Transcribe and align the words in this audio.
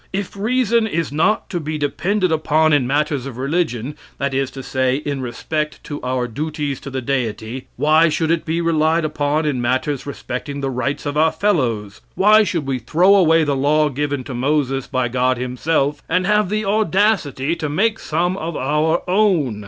If 0.11 0.35
reason 0.35 0.87
is 0.87 1.11
not 1.11 1.47
to 1.51 1.59
be 1.59 1.77
depended 1.77 2.31
upon 2.31 2.73
in 2.73 2.87
matters 2.87 3.27
of 3.27 3.37
religion, 3.37 3.95
that 4.17 4.33
is 4.33 4.49
to 4.49 4.63
say, 4.63 4.95
in 4.95 5.21
respect 5.21 5.79
to 5.83 6.01
our 6.01 6.27
duties 6.27 6.79
to 6.79 6.89
the 6.89 7.03
Deity, 7.03 7.67
why 7.77 8.09
should 8.09 8.31
it 8.31 8.43
be 8.43 8.61
relied 8.61 9.05
upon 9.05 9.45
in 9.45 9.61
matters 9.61 10.07
respecting 10.07 10.59
the 10.59 10.71
rights 10.71 11.05
of 11.05 11.17
our 11.17 11.31
fellows? 11.31 12.01
Why 12.15 12.43
should 12.43 12.65
we 12.65 12.79
throw 12.79 13.13
away 13.13 13.43
the 13.43 13.55
law 13.55 13.89
given 13.89 14.23
to 14.23 14.33
Moses 14.33 14.87
by 14.87 15.07
God 15.07 15.37
Himself, 15.37 16.01
and 16.09 16.25
have 16.25 16.49
the 16.49 16.65
audacity 16.65 17.55
to 17.57 17.69
make 17.69 17.99
some 17.99 18.35
of 18.37 18.57
our 18.57 19.03
own? 19.07 19.59